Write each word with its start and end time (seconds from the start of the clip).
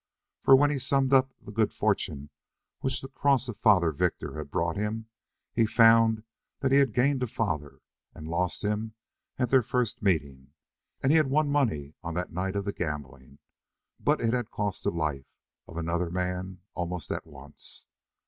For 0.41 0.55
when 0.55 0.71
he 0.71 0.79
summed 0.79 1.13
up 1.13 1.31
the 1.39 1.51
good 1.51 1.71
fortune 1.71 2.31
which 2.79 3.01
the 3.01 3.07
cross 3.07 3.47
of 3.47 3.55
Father 3.55 3.91
Victor 3.91 4.35
had 4.35 4.49
brought 4.49 4.75
him, 4.75 5.05
he 5.53 5.67
found 5.67 6.23
that 6.61 6.71
he 6.71 6.79
had 6.79 6.95
gained 6.95 7.21
a 7.21 7.27
father, 7.27 7.81
and 8.15 8.27
lost 8.27 8.63
him 8.63 8.95
at 9.37 9.49
their 9.49 9.61
first 9.61 10.01
meeting; 10.01 10.53
and 11.03 11.11
he 11.11 11.17
had 11.17 11.27
won 11.27 11.51
money 11.51 11.93
on 12.01 12.15
that 12.15 12.33
night 12.33 12.55
of 12.55 12.65
the 12.65 12.73
gambling, 12.73 13.37
but 13.99 14.19
it 14.21 14.33
had 14.33 14.49
cost 14.49 14.83
the 14.85 14.89
life 14.89 15.27
of 15.67 15.77
another 15.77 16.09
man 16.09 16.61
almost 16.73 17.11
at 17.11 17.27
once. 17.27 17.85